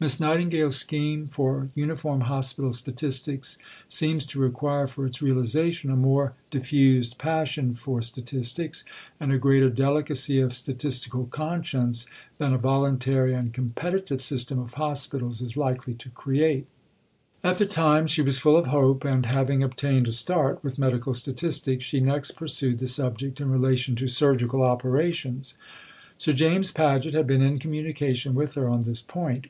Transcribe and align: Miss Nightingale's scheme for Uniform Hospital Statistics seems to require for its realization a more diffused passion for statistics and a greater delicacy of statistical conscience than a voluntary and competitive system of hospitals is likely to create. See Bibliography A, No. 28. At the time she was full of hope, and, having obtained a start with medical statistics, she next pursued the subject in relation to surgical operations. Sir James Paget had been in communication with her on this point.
Miss 0.00 0.18
Nightingale's 0.18 0.76
scheme 0.76 1.28
for 1.28 1.68
Uniform 1.74 2.22
Hospital 2.22 2.72
Statistics 2.72 3.58
seems 3.90 4.24
to 4.24 4.38
require 4.40 4.86
for 4.86 5.04
its 5.04 5.20
realization 5.20 5.90
a 5.90 5.96
more 5.96 6.32
diffused 6.50 7.18
passion 7.18 7.74
for 7.74 8.00
statistics 8.00 8.84
and 9.20 9.30
a 9.30 9.36
greater 9.38 9.68
delicacy 9.68 10.40
of 10.40 10.54
statistical 10.54 11.26
conscience 11.26 12.06
than 12.38 12.54
a 12.54 12.58
voluntary 12.58 13.34
and 13.34 13.52
competitive 13.52 14.22
system 14.22 14.58
of 14.58 14.72
hospitals 14.80 15.42
is 15.42 15.58
likely 15.58 15.92
to 15.92 16.08
create. 16.08 16.64
See 16.64 17.42
Bibliography 17.42 17.42
A, 17.42 17.44
No. 17.44 17.50
28. 17.50 17.50
At 17.50 17.58
the 17.58 17.74
time 18.00 18.06
she 18.06 18.22
was 18.22 18.38
full 18.38 18.56
of 18.56 18.68
hope, 18.68 19.04
and, 19.04 19.26
having 19.26 19.62
obtained 19.62 20.08
a 20.08 20.12
start 20.12 20.64
with 20.64 20.78
medical 20.78 21.12
statistics, 21.12 21.84
she 21.84 22.00
next 22.00 22.30
pursued 22.30 22.78
the 22.78 22.86
subject 22.86 23.42
in 23.42 23.50
relation 23.50 23.94
to 23.96 24.08
surgical 24.08 24.62
operations. 24.62 25.58
Sir 26.16 26.32
James 26.32 26.72
Paget 26.72 27.12
had 27.12 27.26
been 27.26 27.42
in 27.42 27.58
communication 27.58 28.34
with 28.34 28.54
her 28.54 28.70
on 28.70 28.84
this 28.84 29.02
point. 29.02 29.44